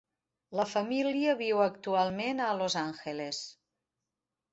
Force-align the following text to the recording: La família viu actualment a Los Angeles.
La 0.59 0.63
família 0.69 1.35
viu 1.41 1.61
actualment 1.65 2.41
a 2.45 2.47
Los 2.61 2.77
Angeles. 2.81 3.43